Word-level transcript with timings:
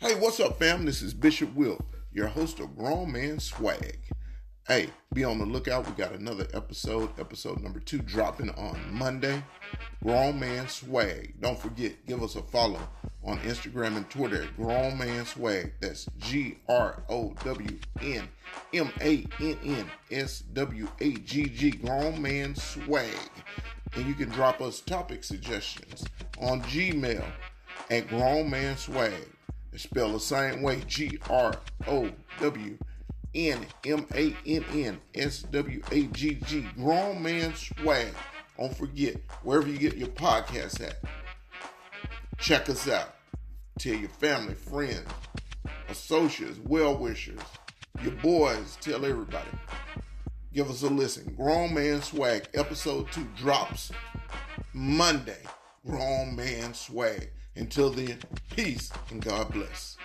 Hey, 0.00 0.16
what's 0.16 0.40
up, 0.40 0.58
fam? 0.58 0.84
This 0.84 1.02
is 1.02 1.14
Bishop 1.14 1.54
Will, 1.54 1.80
your 2.12 2.26
host 2.26 2.58
of 2.58 2.76
Grown 2.76 3.12
Man 3.12 3.38
Swag. 3.38 3.98
Hey, 4.66 4.88
be 5.12 5.24
on 5.24 5.38
the 5.38 5.46
lookout. 5.46 5.86
We 5.86 5.92
got 5.92 6.12
another 6.12 6.46
episode, 6.52 7.10
episode 7.18 7.62
number 7.62 7.78
two, 7.78 8.00
dropping 8.00 8.50
on 8.50 8.78
Monday. 8.90 9.42
Grown 10.02 10.40
Man 10.40 10.68
Swag. 10.68 11.34
Don't 11.40 11.58
forget, 11.58 12.04
give 12.06 12.22
us 12.22 12.34
a 12.34 12.42
follow 12.42 12.80
on 13.24 13.38
Instagram 13.40 13.96
and 13.96 14.10
Twitter 14.10 14.42
at 14.42 14.56
Grown 14.56 14.98
Man 14.98 15.24
Swag. 15.24 15.72
That's 15.80 16.06
G 16.18 16.58
R 16.68 17.04
O 17.08 17.32
W 17.44 17.78
N 18.02 18.28
M 18.74 18.90
A 19.00 19.24
N 19.40 19.58
N 19.64 19.90
S 20.10 20.40
W 20.40 20.88
A 21.00 21.12
G 21.12 21.44
G. 21.44 21.70
Grown 21.70 22.20
Man 22.20 22.56
Swag. 22.56 23.08
And 23.94 24.06
you 24.06 24.14
can 24.14 24.28
drop 24.30 24.60
us 24.60 24.80
topic 24.80 25.22
suggestions 25.22 26.04
on 26.40 26.62
Gmail 26.62 27.24
at 27.90 28.08
Grown 28.08 28.50
Man 28.50 28.76
Swag. 28.76 29.12
It's 29.74 29.82
spelled 29.82 30.14
the 30.14 30.20
same 30.20 30.62
way 30.62 30.82
G 30.86 31.18
R 31.28 31.52
O 31.88 32.08
W 32.40 32.78
N 33.34 33.66
M 33.84 34.06
A 34.14 34.36
N 34.46 34.64
N 34.72 35.00
S 35.16 35.42
W 35.42 35.82
A 35.90 36.02
G 36.04 36.34
G. 36.46 36.64
Grown 36.76 37.20
Man 37.20 37.52
Swag. 37.56 38.14
Don't 38.56 38.76
forget, 38.76 39.16
wherever 39.42 39.66
you 39.66 39.76
get 39.76 39.96
your 39.96 40.08
podcast 40.08 40.80
at, 40.80 40.98
check 42.38 42.68
us 42.68 42.88
out. 42.88 43.16
Tell 43.80 43.94
your 43.94 44.10
family, 44.10 44.54
friends, 44.54 45.08
associates, 45.88 46.60
well 46.64 46.96
wishers, 46.96 47.40
your 48.00 48.12
boys, 48.12 48.78
tell 48.80 49.04
everybody. 49.04 49.50
Give 50.52 50.70
us 50.70 50.84
a 50.84 50.86
listen. 50.86 51.34
Grown 51.34 51.74
Man 51.74 52.00
Swag, 52.00 52.46
episode 52.54 53.10
2 53.10 53.26
drops 53.36 53.90
Monday. 54.72 55.42
Grown 55.86 56.34
Man 56.34 56.72
Swag. 56.72 57.30
Until 57.56 57.90
then, 57.90 58.18
peace 58.50 58.90
and 59.10 59.22
God 59.22 59.52
bless. 59.52 59.96